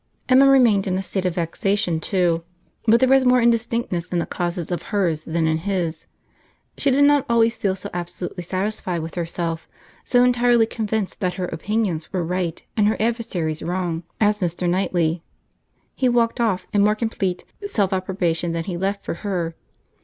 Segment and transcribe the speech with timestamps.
[0.27, 2.43] Emma remained in a state of vexation too;
[2.87, 6.07] but there was more indistinctness in the causes of her's, than in his.
[6.75, 9.69] She did not always feel so absolutely satisfied with herself,
[10.03, 14.67] so entirely convinced that her opinions were right and her adversary's wrong, as Mr.
[14.67, 15.21] Knightley.
[15.93, 19.53] He walked off in more complete self approbation than he left for her.